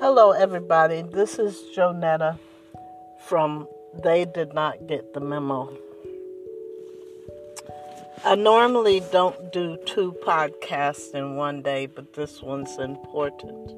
[0.00, 1.02] Hello, everybody.
[1.02, 2.38] This is Jonetta
[3.18, 3.68] from
[4.02, 5.76] They Did Not Get the Memo.
[8.24, 13.74] I normally don't do two podcasts in one day, but this one's important.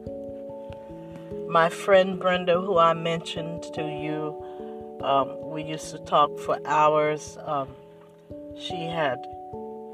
[1.48, 7.36] My friend Brenda, who I mentioned to you, um, we used to talk for hours.
[7.44, 7.66] Um,
[8.56, 9.18] she had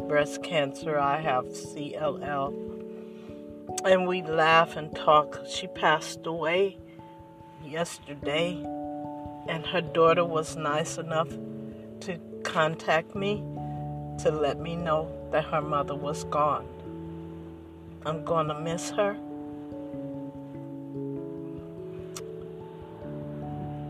[0.07, 2.88] breast cancer, I have CLL
[3.85, 5.41] and we laugh and talk.
[5.49, 6.79] She passed away
[7.65, 8.55] yesterday,
[9.49, 11.29] and her daughter was nice enough
[12.01, 13.43] to contact me
[14.19, 16.67] to let me know that her mother was gone.
[18.05, 19.17] I'm going to miss her.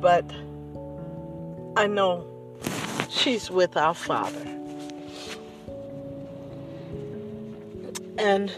[0.01, 0.25] But
[1.77, 2.27] I know
[3.09, 4.47] she's with our Father.
[8.19, 8.53] And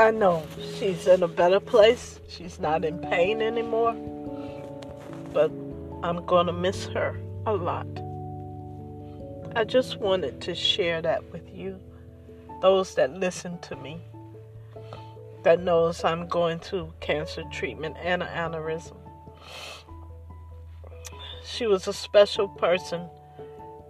[0.00, 0.46] I know
[0.78, 2.20] she's in a better place.
[2.26, 3.92] She's not in pain anymore.
[5.34, 5.50] But
[6.02, 7.86] I'm going to miss her a lot.
[9.54, 11.78] I just wanted to share that with you.
[12.62, 14.00] Those that listen to me
[15.42, 18.96] that knows I'm going through cancer treatment and an aneurysm.
[21.44, 23.06] She was a special person.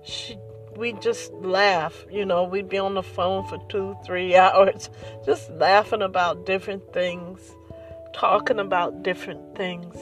[0.04, 0.36] She
[0.80, 2.06] we just laugh.
[2.10, 4.88] You know, we'd be on the phone for two, three hours,
[5.24, 7.54] just laughing about different things,
[8.14, 9.94] talking about different things.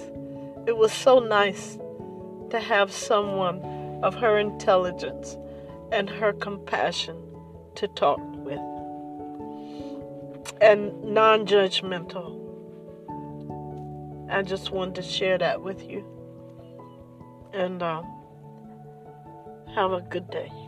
[0.67, 1.77] It was so nice
[2.51, 3.61] to have someone
[4.03, 5.37] of her intelligence
[5.91, 7.17] and her compassion
[7.75, 8.61] to talk with,
[10.61, 12.37] and non judgmental.
[14.31, 16.05] I just wanted to share that with you.
[17.55, 18.05] And, um,
[19.75, 20.68] have a good day.